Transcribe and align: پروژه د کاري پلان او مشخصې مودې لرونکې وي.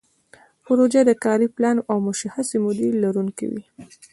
پروژه 0.65 1.01
د 1.05 1.11
کاري 1.23 1.47
پلان 1.55 1.77
او 1.89 1.97
مشخصې 2.07 2.57
مودې 2.63 2.89
لرونکې 3.03 3.45
وي. 3.51 3.63